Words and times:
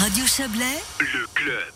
Radio 0.00 0.24
Chablais, 0.24 0.64
le 0.98 1.26
club. 1.34 1.74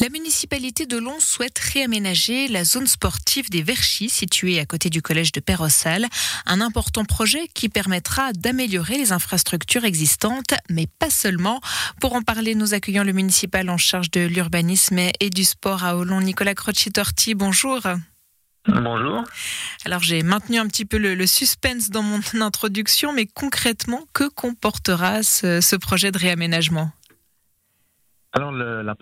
La 0.00 0.08
municipalité 0.08 0.86
de 0.86 0.96
Lons 0.96 1.20
souhaite 1.20 1.58
réaménager 1.58 2.48
la 2.48 2.64
zone 2.64 2.86
sportive 2.86 3.50
des 3.50 3.60
Verchis, 3.60 4.08
située 4.08 4.58
à 4.58 4.64
côté 4.64 4.88
du 4.88 5.02
collège 5.02 5.32
de 5.32 5.40
Perrossal. 5.40 6.06
Un 6.46 6.62
important 6.62 7.04
projet 7.04 7.46
qui 7.52 7.68
permettra 7.68 8.32
d'améliorer 8.32 8.96
les 8.96 9.12
infrastructures 9.12 9.84
existantes, 9.84 10.54
mais 10.70 10.86
pas 10.86 11.10
seulement. 11.10 11.60
Pour 12.00 12.14
en 12.14 12.22
parler, 12.22 12.54
nous 12.54 12.72
accueillons 12.72 13.04
le 13.04 13.12
municipal 13.12 13.68
en 13.68 13.76
charge 13.76 14.10
de 14.10 14.20
l'urbanisme 14.20 14.98
et 14.98 15.28
du 15.28 15.44
sport 15.44 15.84
à 15.84 15.98
Olon, 15.98 16.22
Nicolas 16.22 16.54
Crocci-Torti. 16.54 17.34
Bonjour. 17.34 17.82
Bonjour. 18.66 19.24
Alors 19.84 20.02
j'ai 20.02 20.22
maintenu 20.22 20.58
un 20.58 20.66
petit 20.66 20.86
peu 20.86 20.96
le, 20.96 21.26
suspense 21.26 21.90
dans 21.90 22.02
mon 22.02 22.20
introduction, 22.40 23.12
mais 23.12 23.26
concrètement, 23.26 24.06
que 24.14 24.28
comportera 24.28 25.22
ce 25.22 25.76
projet 25.76 26.10
de 26.10 26.18
réaménagement? 26.18 26.90
Alors 28.38 28.52
le, 28.52 28.82
la 28.82 28.94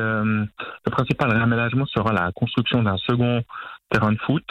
euh, 0.00 0.44
principal 0.90 1.30
réaménagement 1.30 1.86
sera 1.86 2.12
la 2.12 2.30
construction 2.32 2.82
d'un 2.82 2.98
second 2.98 3.42
terrain 3.90 4.12
de 4.12 4.18
foot 4.18 4.44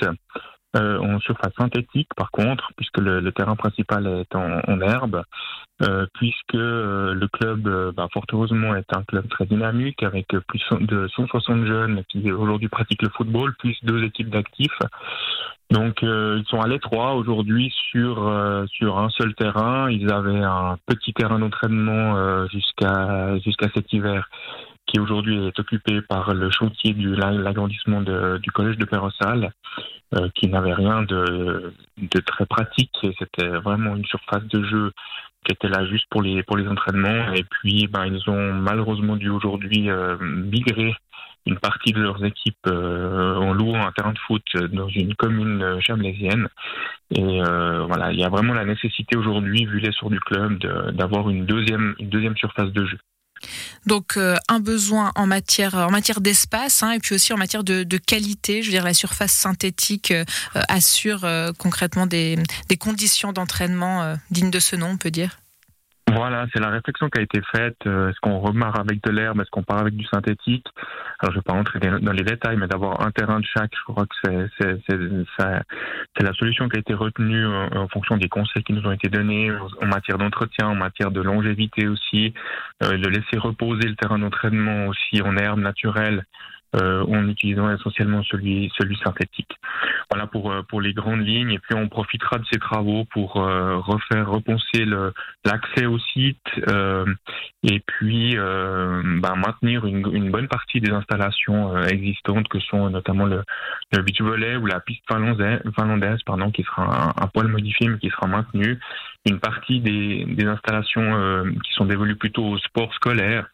euh, 0.75 0.99
en 0.99 1.19
surface 1.19 1.53
synthétique 1.57 2.09
par 2.15 2.31
contre, 2.31 2.71
puisque 2.75 2.97
le, 2.97 3.19
le 3.19 3.31
terrain 3.31 3.55
principal 3.55 4.07
est 4.07 4.35
en, 4.35 4.59
en 4.67 4.81
herbe, 4.81 5.23
euh, 5.81 6.05
puisque 6.13 6.55
euh, 6.55 7.13
le 7.13 7.27
club, 7.27 7.67
euh, 7.67 7.91
bah, 7.91 8.07
fort 8.13 8.23
heureusement, 8.31 8.73
est 8.75 8.95
un 8.95 9.03
club 9.03 9.27
très 9.27 9.45
dynamique 9.45 10.03
avec 10.03 10.27
plus 10.47 10.63
de 10.79 11.09
160 11.09 11.65
jeunes 11.65 12.03
qui 12.07 12.31
aujourd'hui 12.31 12.69
pratiquent 12.69 13.01
le 13.01 13.09
football, 13.09 13.53
plus 13.59 13.77
deux 13.83 14.01
équipes 14.03 14.29
d'actifs. 14.29 14.79
Donc 15.71 16.03
ils 16.03 16.45
sont 16.47 16.61
à 16.61 16.67
l'étroit 16.67 17.15
aujourd'hui 17.15 17.73
sur 17.91 18.31
sur 18.67 18.99
un 18.99 19.09
seul 19.09 19.33
terrain. 19.33 19.89
Ils 19.89 20.13
avaient 20.13 20.43
un 20.43 20.77
petit 20.85 21.11
terrain 21.11 21.39
d'entraînement 21.39 22.45
jusqu'à 22.47 23.39
jusqu'à 23.39 23.67
cet 23.73 23.91
hiver 23.91 24.29
qui 24.87 24.99
aujourd'hui 24.99 25.47
est 25.47 25.59
occupé 25.59 26.01
par 26.01 26.33
le 26.33 26.49
chantier 26.51 26.93
du 26.93 27.15
l'agrandissement 27.15 28.01
du 28.01 28.51
collège 28.51 28.77
de 28.77 28.85
Perrossal, 28.85 29.51
euh, 30.15 30.29
qui 30.35 30.47
n'avait 30.47 30.73
rien 30.73 31.01
de, 31.03 31.73
de 31.97 32.19
très 32.19 32.45
pratique. 32.45 32.95
C'était 33.19 33.47
vraiment 33.47 33.95
une 33.95 34.05
surface 34.05 34.43
de 34.45 34.63
jeu 34.63 34.91
qui 35.45 35.53
était 35.53 35.69
là 35.69 35.85
juste 35.85 36.05
pour 36.09 36.21
les 36.21 36.43
pour 36.43 36.57
les 36.57 36.67
entraînements. 36.67 37.33
Et 37.33 37.43
puis, 37.43 37.87
ben, 37.87 38.05
ils 38.05 38.29
ont 38.29 38.53
malheureusement 38.53 39.15
dû 39.15 39.29
aujourd'hui 39.29 39.89
euh, 39.89 40.17
migrer 40.19 40.95
une 41.47 41.59
partie 41.59 41.93
de 41.93 42.01
leurs 42.01 42.23
équipes 42.25 42.67
euh, 42.67 43.35
en 43.35 43.53
louant 43.53 43.85
un 43.85 43.91
terrain 43.91 44.13
de 44.13 44.19
foot 44.19 44.43
dans 44.71 44.89
une 44.89 45.13
commune 45.13 45.79
chablaisienne. 45.79 46.47
Et 47.11 47.41
euh, 47.43 47.85
voilà, 47.85 48.11
il 48.11 48.19
y 48.19 48.23
a 48.23 48.29
vraiment 48.29 48.55
la 48.55 48.65
nécessité 48.65 49.15
aujourd'hui, 49.15 49.65
vu 49.65 49.79
l'essor 49.79 50.09
du 50.09 50.19
club, 50.19 50.57
d'avoir 50.93 51.29
une 51.29 51.45
deuxième 51.45 51.95
une 51.99 52.09
deuxième 52.09 52.35
surface 52.35 52.71
de 52.71 52.85
jeu. 52.85 52.97
Donc 53.85 54.17
euh, 54.17 54.35
un 54.47 54.59
besoin 54.59 55.11
en 55.15 55.27
matière 55.27 55.75
en 55.75 55.91
matière 55.91 56.21
d'espace 56.21 56.83
hein, 56.83 56.91
et 56.91 56.99
puis 56.99 57.15
aussi 57.15 57.33
en 57.33 57.37
matière 57.37 57.63
de, 57.63 57.83
qualité. 57.97 58.61
Je 58.61 58.67
veux 58.67 58.73
dire 58.73 58.83
la 58.83 58.93
surface 58.93 59.31
synthétique 59.31 60.11
euh, 60.11 60.25
assure 60.69 61.23
euh, 61.23 61.51
concrètement 61.57 62.05
des, 62.05 62.37
des 62.69 62.77
conditions 62.77 63.31
d'entraînement 63.31 64.15
dignes 64.31 64.51
de 64.51 64.59
ce 64.59 64.75
nom, 64.75 64.89
on 64.91 64.97
peut 64.97 65.11
dire. 65.11 65.37
Voilà, 66.15 66.45
c'est 66.53 66.61
la 66.61 66.69
réflexion 66.69 67.09
qui 67.09 67.19
a 67.19 67.23
été 67.23 67.41
faite. 67.53 67.75
Euh, 67.85 68.09
est-ce 68.09 68.19
qu'on 68.21 68.39
remarre 68.39 68.79
avec 68.79 69.03
de 69.03 69.11
l'herbe? 69.11 69.41
Est-ce 69.41 69.49
qu'on 69.49 69.63
part 69.63 69.79
avec 69.79 69.97
du 69.97 70.05
synthétique? 70.05 70.65
Alors, 71.19 71.33
je 71.33 71.37
ne 71.37 71.41
vais 71.41 71.41
pas 71.41 71.51
rentrer 71.51 71.79
dans 71.79 72.13
les 72.13 72.23
détails, 72.23 72.55
mais 72.55 72.67
d'avoir 72.67 73.05
un 73.05 73.11
terrain 73.11 73.41
de 73.41 73.45
chaque, 73.45 73.71
je 73.75 73.83
crois 73.83 74.05
que 74.05 74.47
c'est 74.57 76.23
la 76.23 76.33
solution 76.33 76.69
qui 76.69 76.77
a 76.77 76.79
été 76.79 76.93
retenue 76.93 77.45
en, 77.45 77.87
fonction 77.89 78.15
des 78.15 78.29
conseils 78.29 78.63
qui 78.63 78.71
nous 78.71 78.87
ont 78.87 78.93
été 78.93 79.09
donnés 79.09 79.51
en 79.81 79.87
matière 79.87 80.17
d'entretien, 80.17 80.69
en 80.69 80.75
matière 80.75 81.11
de 81.11 81.19
longévité 81.21 81.87
aussi, 81.87 82.33
euh, 82.83 82.97
de 82.97 83.07
laisser 83.09 83.37
reposer 83.37 83.87
le 83.87 83.95
terrain 83.95 84.17
d'entraînement 84.17 84.87
aussi 84.87 85.21
en 85.21 85.35
herbe 85.35 85.59
naturelle. 85.59 86.19
euh, 86.19 86.54
en 86.75 87.27
utilisant 87.29 87.71
essentiellement 87.73 88.23
celui, 88.23 88.71
celui 88.77 88.97
synthétique. 88.97 89.51
Voilà 90.09 90.27
pour, 90.27 90.51
euh, 90.51 90.61
pour 90.63 90.81
les 90.81 90.93
grandes 90.93 91.25
lignes. 91.25 91.51
Et 91.51 91.59
puis 91.59 91.75
on 91.75 91.87
profitera 91.89 92.37
de 92.37 92.45
ces 92.51 92.59
travaux 92.59 93.05
pour 93.05 93.37
euh, 93.37 93.77
refaire, 93.77 94.29
repenser 94.29 94.85
l'accès 95.43 95.85
au 95.85 95.99
site 95.99 96.37
et 97.63 97.79
puis 97.85 98.35
ben, 98.35 99.35
maintenir 99.35 99.85
une, 99.85 100.07
une, 100.13 100.31
bonne 100.31 100.47
partie 100.47 100.79
des 100.79 100.91
installations 100.91 101.77
existantes 101.83 102.47
que 102.47 102.59
sont 102.59 102.89
notamment 102.89 103.25
le, 103.25 103.43
le 103.91 104.01
beach 104.01 104.21
volley 104.21 104.55
ou 104.55 104.65
la 104.65 104.79
piste 104.79 105.03
finlandaise, 105.07 105.61
finlandaise 105.75 106.19
pardon, 106.25 106.51
qui 106.51 106.63
sera 106.63 107.13
un, 107.17 107.27
poil 107.27 107.47
modifié 107.47 107.87
mais 107.87 107.97
qui 107.97 108.09
sera 108.09 108.27
maintenu. 108.27 108.79
Une 109.25 109.39
partie 109.39 109.79
des, 109.79 110.25
des 110.25 110.45
installations 110.45 111.43
qui 111.63 111.73
sont 111.73 111.85
dévolues 111.85 112.15
plutôt 112.15 112.45
au 112.45 112.57
sport 112.59 112.93
scolaire 112.93 113.47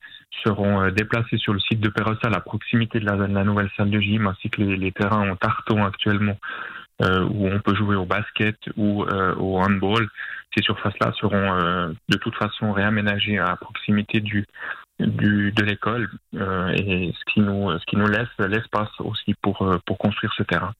seront 0.43 0.81
euh, 0.81 0.91
déplacés 0.91 1.37
sur 1.37 1.53
le 1.53 1.59
site 1.59 1.79
de 1.79 1.89
Perrossal 1.89 2.33
à 2.33 2.39
proximité 2.39 2.99
de 2.99 3.05
la, 3.05 3.43
nouvelle 3.43 3.69
salle 3.77 3.89
de 3.89 3.99
gym, 3.99 4.27
ainsi 4.27 4.49
que 4.49 4.61
les, 4.61 4.91
terrains 4.91 5.29
en 5.29 5.35
tarton 5.35 5.83
actuellement, 5.85 6.37
euh, 7.01 7.23
où 7.29 7.47
on 7.47 7.59
peut 7.59 7.75
jouer 7.75 7.95
au 7.95 8.05
basket 8.05 8.57
ou 8.77 9.03
euh, 9.03 9.35
au 9.35 9.59
handball. 9.59 10.07
Ces 10.55 10.63
surfaces-là 10.63 11.13
seront 11.17 11.93
de 12.09 12.17
toute 12.17 12.35
façon 12.35 12.73
réaménagées 12.73 13.39
à 13.39 13.55
proximité 13.55 14.19
du, 14.19 14.45
de 15.06 15.63
l'école 15.63 16.09
euh, 16.35 16.69
et 16.69 17.13
ce 17.17 17.34
qui 17.34 17.39
nous 17.39 17.72
ce 17.78 17.85
qui 17.85 17.95
nous 17.95 18.07
laisse 18.07 18.29
l'espace 18.39 18.89
aussi 19.00 19.34
pour 19.41 19.62
euh, 19.62 19.79
pour 19.85 19.97
construire 19.97 20.31
ce 20.38 20.44
terrain 20.44 20.73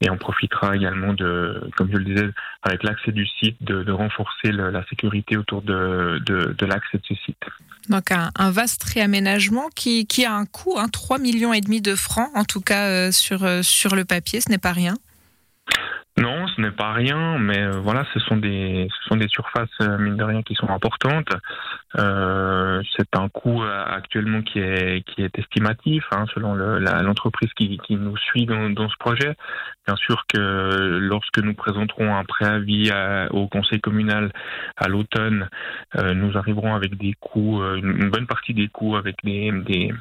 et 0.00 0.10
on 0.10 0.16
profitera 0.16 0.74
également 0.76 1.12
de 1.12 1.68
comme 1.76 1.90
je 1.90 1.96
le 1.96 2.04
disais 2.04 2.28
avec 2.62 2.82
l'accès 2.82 3.12
du 3.12 3.26
site 3.26 3.62
de, 3.62 3.90
renforcer 3.90 4.52
la 4.52 4.84
sécurité 4.88 5.36
autour 5.36 5.62
de 5.62 6.18
de, 6.24 6.66
l'accès 6.66 6.98
de 6.98 7.02
ce 7.08 7.14
site. 7.14 7.42
Donc 7.88 8.10
un, 8.10 8.50
vaste 8.50 8.84
réaménagement 8.84 9.68
qui, 9.74 10.06
qui 10.06 10.24
a 10.24 10.34
un 10.34 10.44
coût, 10.44 10.74
hein, 10.76 10.88
3 10.88 11.18
millions 11.18 11.52
de 11.52 11.94
francs 11.94 12.30
en 12.34 12.44
tout 12.44 12.60
cas 12.60 12.88
euh, 12.88 13.12
sur 13.12 13.46
sur 13.64 13.94
le 13.94 14.04
papier, 14.04 14.40
ce 14.40 14.50
n'est 14.50 14.58
pas 14.58 14.72
rien. 14.72 14.94
Non, 16.18 16.46
ce 16.46 16.62
n'est 16.62 16.70
pas 16.70 16.92
rien, 16.94 17.36
mais 17.38 17.58
euh, 17.58 17.72
voilà, 17.72 18.06
ce 18.14 18.20
sont 18.20 18.38
des, 18.38 18.88
ce 18.90 19.08
sont 19.08 19.16
des 19.16 19.28
surfaces 19.28 19.68
euh, 19.82 19.98
mine 19.98 20.16
de 20.16 20.24
rien 20.24 20.42
qui 20.42 20.54
sont 20.54 20.70
importantes. 20.70 21.28
Euh, 21.98 22.82
c'est 22.96 23.14
un 23.16 23.28
coût 23.28 23.62
euh, 23.62 23.84
actuellement 23.86 24.40
qui 24.40 24.60
est 24.60 25.02
qui 25.06 25.22
est 25.22 25.38
estimatif, 25.38 26.04
hein, 26.12 26.24
selon 26.32 26.54
l'entreprise 26.54 27.50
qui, 27.54 27.76
qui 27.86 27.96
nous 27.96 28.16
suit 28.16 28.46
dans, 28.46 28.70
dans, 28.70 28.88
ce 28.88 28.96
projet. 28.98 29.34
Bien 29.86 29.96
sûr 29.96 30.24
que 30.26 30.98
lorsque 31.02 31.38
nous 31.38 31.52
présenterons 31.52 32.16
un 32.16 32.24
préavis 32.24 32.90
au 33.30 33.46
conseil 33.46 33.80
communal 33.80 34.32
à 34.76 34.88
l'automne, 34.88 35.48
nous 35.94 36.36
arriverons 36.36 36.74
avec 36.74 36.96
des 36.96 37.14
coûts, 37.20 37.62
une, 37.62 38.10
bonne 38.10 38.26
partie 38.26 38.52
des 38.52 38.68
coûts 38.68 38.96
avec 38.96 39.16
des 39.22 39.52
des, 39.52 39.92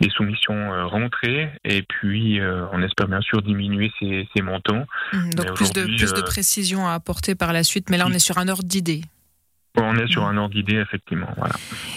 des 0.00 0.10
soumissions 0.10 0.88
rentrées, 0.88 1.50
et 1.64 1.82
puis 1.82 2.40
on 2.72 2.82
espère 2.82 3.08
bien 3.08 3.20
sûr 3.20 3.42
diminuer 3.42 3.90
ces, 3.98 4.28
ces 4.34 4.42
montants. 4.42 4.86
Mmh, 5.12 5.30
plus 5.54 5.72
de, 5.72 5.84
plus 5.84 6.12
de 6.12 6.20
euh, 6.20 6.22
précision 6.22 6.86
à 6.86 6.92
apporter 6.92 7.34
par 7.34 7.52
la 7.52 7.62
suite, 7.62 7.90
mais 7.90 7.96
là 7.96 8.06
on 8.08 8.12
est 8.12 8.18
sur 8.18 8.38
un 8.38 8.48
ordre 8.48 8.64
d'idée. 8.64 9.02
On 9.76 9.96
est 9.96 10.06
sur 10.08 10.24
un 10.24 10.36
ordre 10.36 10.54
d'idée, 10.54 10.76
effectivement. 10.76 11.28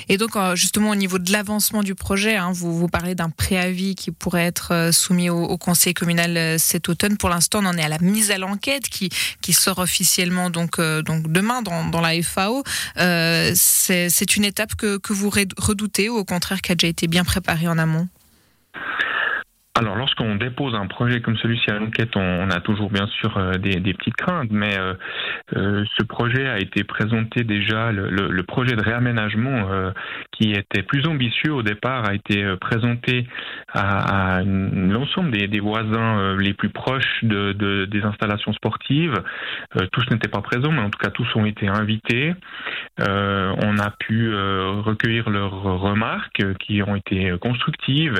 Et 0.09 0.17
donc, 0.17 0.35
euh, 0.35 0.55
justement, 0.55 0.89
au 0.91 0.95
niveau 0.95 1.17
de 1.17 1.31
l'avancement 1.31 1.81
du 1.81 1.95
projet, 1.95 2.35
hein, 2.35 2.51
vous, 2.53 2.87
parlez 2.87 3.15
d'un 3.15 3.29
préavis 3.29 3.95
qui 3.95 4.11
pourrait 4.11 4.45
être 4.45 4.73
euh, 4.73 4.91
soumis 4.91 5.29
au, 5.29 5.57
conseil 5.57 5.93
communal 5.93 6.59
cet 6.59 6.89
automne. 6.89 7.17
Pour 7.17 7.29
l'instant, 7.29 7.59
on 7.63 7.67
en 7.67 7.77
est 7.77 7.83
à 7.83 7.87
la 7.87 7.99
mise 7.99 8.31
à 8.31 8.37
l'enquête 8.37 8.89
qui, 8.89 9.09
sort 9.53 9.79
officiellement 9.79 10.49
donc, 10.49 10.79
demain 10.79 11.61
dans, 11.61 12.01
la 12.01 12.21
FAO. 12.21 12.63
Euh, 12.97 13.51
C'est 13.55 14.35
une 14.35 14.45
étape 14.45 14.75
que, 14.75 14.97
que 14.97 15.13
vous 15.13 15.29
redoutez 15.29 16.09
ou 16.09 16.15
au 16.15 16.23
contraire 16.23 16.61
qui 16.61 16.71
a 16.71 16.75
déjà 16.75 16.87
été 16.87 17.07
bien 17.07 17.23
préparée 17.23 17.67
en 17.67 17.77
amont? 17.77 18.07
Alors, 19.75 19.95
lorsqu'on 19.95 20.35
dépose 20.35 20.75
un 20.75 20.87
projet 20.87 21.21
comme 21.21 21.37
celui-ci 21.37 21.69
à 21.69 21.75
l'enquête, 21.75 22.15
on, 22.15 22.49
a 22.49 22.59
toujours 22.59 22.89
bien 22.89 23.07
sûr 23.07 23.37
euh, 23.37 23.53
des, 23.53 23.93
petites 23.93 24.15
craintes, 24.15 24.49
mais 24.51 24.77
euh, 24.77 24.93
euh, 25.55 25.85
ce 25.97 26.03
projet 26.03 26.49
a 26.49 26.57
été 26.57 26.83
présenté 26.83 27.45
déjà, 27.45 27.91
le, 27.93 28.41
projet 28.43 28.75
de 28.75 28.81
réaménagement 28.81 29.69
qui 30.31 30.51
était 30.51 30.81
plus 30.81 31.05
ambitieux 31.07 31.53
au 31.53 31.61
départ 31.61 32.09
a 32.09 32.15
été 32.15 32.43
présenté 32.59 33.27
à, 33.73 34.41
l'ensemble 34.43 35.31
des, 35.31 35.59
voisins 35.59 36.35
les 36.37 36.53
plus 36.53 36.69
proches 36.69 37.23
de, 37.23 37.85
des 37.85 38.01
installations 38.01 38.51
sportives. 38.53 39.13
tous 39.91 40.09
n'étaient 40.09 40.29
pas 40.29 40.41
présents, 40.41 40.71
mais 40.71 40.81
en 40.81 40.89
tout 40.89 40.97
cas 40.99 41.11
tous 41.11 41.27
ont 41.35 41.45
été 41.45 41.67
invités. 41.67 42.33
On 42.97 43.79
a 43.79 43.91
pu 43.91 44.33
recueillir 44.33 45.29
leurs 45.29 45.61
remarques 45.61 46.43
qui 46.59 46.81
ont 46.83 46.95
été 46.95 47.33
constructives, 47.39 48.15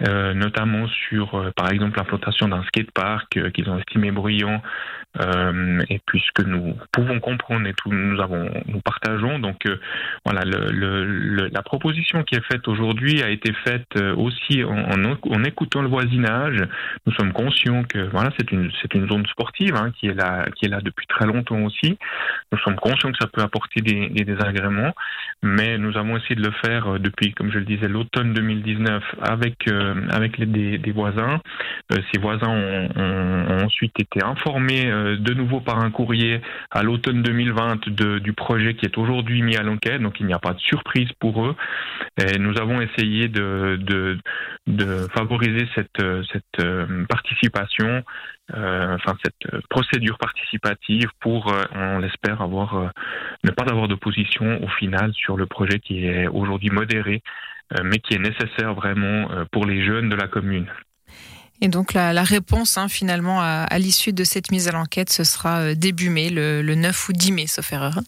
notamment 0.00 0.84
questions 0.84 0.88
sur, 0.88 1.52
par 1.56 1.70
exemple, 1.70 1.98
l'implantation 1.98 2.48
d'un 2.48 2.62
skatepark 2.64 3.52
qu'ils 3.52 3.68
ont 3.70 3.78
estimé 3.78 4.10
bruyant 4.10 4.62
euh, 5.20 5.80
et 5.90 6.00
puisque 6.06 6.40
nous 6.40 6.76
pouvons 6.90 7.20
comprendre 7.20 7.66
et 7.68 7.74
nous 7.86 8.80
partageons. 8.80 9.38
Donc 9.38 9.66
euh, 9.66 9.78
voilà, 10.24 10.42
la 10.44 11.62
proposition 11.62 12.24
qui 12.24 12.34
est 12.34 12.44
faite 12.50 12.66
aujourd'hui 12.66 13.22
a 13.22 13.30
été 13.30 13.52
faite 13.64 13.86
euh, 13.96 14.14
aussi 14.16 14.64
en, 14.64 15.44
écoutant 15.44 15.82
le 15.82 15.88
voisinage. 15.88 16.62
Nous 17.06 17.12
sommes 17.14 17.32
conscients 17.32 17.84
que 17.84 18.08
voilà, 18.10 18.30
c'est 18.38 18.50
une 18.50 19.08
zone 19.08 19.26
sportive 19.26 19.76
hein, 19.76 19.92
qui 19.98 20.08
est 20.08 20.14
là 20.14 20.80
depuis 20.82 21.06
très 21.06 21.26
longtemps 21.26 21.62
aussi. 21.62 21.96
Nous 22.50 22.58
sommes 22.58 22.76
conscients 22.76 23.12
que 23.12 23.18
ça 23.20 23.28
peut 23.28 23.42
apporter 23.42 23.82
des, 23.82 24.03
des 24.10 24.24
désagréments, 24.24 24.92
mais 25.42 25.78
nous 25.78 25.96
avons 25.96 26.16
essayé 26.16 26.36
de 26.36 26.42
le 26.42 26.52
faire 26.64 26.98
depuis, 26.98 27.32
comme 27.34 27.50
je 27.50 27.58
le 27.58 27.64
disais, 27.64 27.88
l'automne 27.88 28.32
2019 28.32 29.02
avec 29.22 29.68
avec 30.10 30.38
les 30.38 30.46
des, 30.46 30.78
des 30.78 30.92
voisins. 30.92 31.40
ces 31.90 32.20
voisins 32.20 32.48
ont, 32.48 33.64
ensuite 33.64 33.98
été 33.98 34.22
informés 34.22 34.86
euh, 34.86 35.16
de 35.16 35.34
nouveau 35.34 35.60
par 35.60 35.80
un 35.80 35.90
courrier 35.90 36.40
à 36.70 36.82
l'automne 36.82 37.22
2020 37.22 37.88
du 37.88 38.32
projet 38.32 38.74
qui 38.74 38.86
est 38.86 38.98
aujourd'hui 38.98 39.42
mis 39.42 39.56
à 39.56 39.62
l'enquête, 39.62 40.00
donc 40.00 40.20
il 40.20 40.26
n'y 40.26 40.32
a 40.32 40.38
pas 40.38 40.54
de 40.54 40.60
surprise 40.60 41.08
pour 41.18 41.44
eux. 41.46 41.56
Nous 42.38 42.58
avons 42.58 42.80
essayé 42.80 43.28
de, 43.28 43.78
de, 44.66 45.06
favoriser 45.14 45.66
cette, 45.74 46.02
cette 46.32 46.64
euh, 46.64 47.04
participation, 47.06 48.02
euh, 48.52 48.94
enfin 48.96 49.16
cette 49.24 49.60
procédure 49.68 50.18
participative 50.18 51.08
pour, 51.20 51.54
on 51.74 51.98
l'espère, 51.98 52.46
ne 52.46 53.50
pas 53.50 53.64
avoir 53.70 53.88
d'opposition 53.88 54.62
au 54.62 54.68
final 54.68 55.12
sur 55.14 55.36
le 55.36 55.46
projet 55.46 55.78
qui 55.78 56.06
est 56.06 56.26
aujourd'hui 56.26 56.70
modéré, 56.70 57.22
mais 57.82 57.98
qui 57.98 58.14
est 58.14 58.18
nécessaire 58.18 58.74
vraiment 58.74 59.28
pour 59.50 59.64
les 59.64 59.84
jeunes 59.84 60.08
de 60.10 60.16
la 60.16 60.28
commune. 60.28 60.66
Et 61.60 61.68
donc 61.68 61.94
la, 61.94 62.22
réponse 62.22 62.76
hein, 62.76 62.88
finalement 62.88 63.40
à, 63.40 63.78
l'issue 63.78 64.12
de 64.12 64.24
cette 64.24 64.50
mise 64.50 64.68
à 64.68 64.72
l'enquête, 64.72 65.10
ce 65.10 65.24
sera 65.24 65.60
euh, 65.60 65.74
début 65.74 66.10
mai, 66.10 66.28
le, 66.30 66.62
9 66.62 67.08
ou 67.08 67.12
10 67.12 67.32
mai, 67.32 67.46
sauf 67.46 67.72
erreur. 67.72 68.00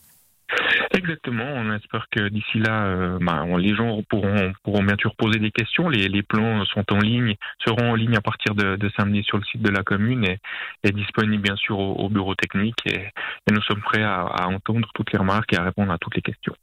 Exactement, 0.96 1.44
on 1.44 1.74
espère 1.74 2.06
que 2.10 2.28
d'ici 2.28 2.58
là, 2.58 2.86
euh, 2.86 3.18
bah, 3.20 3.44
les 3.58 3.76
gens 3.76 4.02
pourront, 4.08 4.52
pourront 4.62 4.82
bien 4.82 4.96
sûr 4.98 5.14
poser 5.14 5.38
des 5.38 5.50
questions. 5.50 5.90
Les, 5.90 6.08
les, 6.08 6.22
plans 6.22 6.64
sont 6.64 6.84
en 6.90 6.98
ligne, 6.98 7.34
seront 7.62 7.90
en 7.90 7.94
ligne 7.94 8.16
à 8.16 8.22
partir 8.22 8.54
de, 8.54 8.78
samedi 8.96 9.22
sur 9.22 9.36
le 9.36 9.44
site 9.44 9.60
de 9.60 9.68
la 9.68 9.82
commune 9.82 10.24
et, 10.24 10.38
et 10.84 10.92
disponibles 10.92 11.42
bien 11.42 11.56
sûr 11.56 11.78
au, 11.78 12.08
bureau 12.08 12.34
technique. 12.34 12.78
Et, 12.86 13.08
nous 13.52 13.60
sommes 13.62 13.82
prêts 13.82 14.02
à, 14.02 14.22
à, 14.22 14.46
entendre 14.46 14.88
toutes 14.94 15.12
les 15.12 15.18
remarques 15.18 15.52
et 15.52 15.58
à 15.58 15.64
répondre 15.64 15.92
à 15.92 15.98
toutes 15.98 16.16
les 16.16 16.22
questions. 16.22 16.54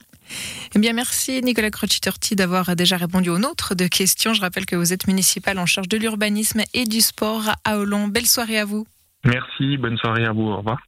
Eh 0.75 0.79
bien, 0.79 0.93
merci 0.93 1.41
Nicolas 1.43 1.69
Crocitorti 1.69 2.35
d'avoir 2.35 2.75
déjà 2.75 2.97
répondu 2.97 3.29
aux 3.29 3.39
nôtres 3.39 3.75
de 3.75 3.85
questions. 3.87 4.33
Je 4.33 4.41
rappelle 4.41 4.65
que 4.65 4.75
vous 4.75 4.93
êtes 4.93 5.07
municipal 5.07 5.59
en 5.59 5.67
charge 5.67 5.89
de 5.89 5.97
l'urbanisme 5.97 6.61
et 6.73 6.85
du 6.85 7.01
sport 7.01 7.51
à 7.65 7.77
Hollande. 7.77 8.11
Belle 8.11 8.25
soirée 8.25 8.57
à 8.57 8.65
vous. 8.65 8.87
Merci, 9.25 9.77
bonne 9.77 9.97
soirée 9.97 10.25
à 10.25 10.31
vous. 10.31 10.49
Au 10.49 10.57
revoir. 10.57 10.79